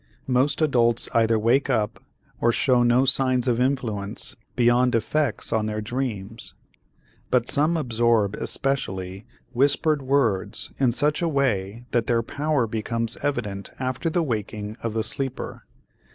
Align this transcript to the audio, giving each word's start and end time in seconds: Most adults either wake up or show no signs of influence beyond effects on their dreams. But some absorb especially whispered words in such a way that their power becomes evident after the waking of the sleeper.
Most 0.25 0.63
adults 0.63 1.07
either 1.13 1.37
wake 1.37 1.69
up 1.69 1.99
or 2.39 2.51
show 2.51 2.81
no 2.81 3.05
signs 3.05 3.47
of 3.47 3.61
influence 3.61 4.35
beyond 4.55 4.95
effects 4.95 5.53
on 5.53 5.67
their 5.67 5.79
dreams. 5.79 6.55
But 7.29 7.51
some 7.51 7.77
absorb 7.77 8.35
especially 8.35 9.27
whispered 9.53 10.01
words 10.01 10.71
in 10.79 10.91
such 10.91 11.21
a 11.21 11.29
way 11.29 11.85
that 11.91 12.07
their 12.07 12.23
power 12.23 12.65
becomes 12.65 13.15
evident 13.21 13.69
after 13.79 14.09
the 14.09 14.23
waking 14.23 14.75
of 14.81 14.95
the 14.95 15.03
sleeper. 15.03 15.67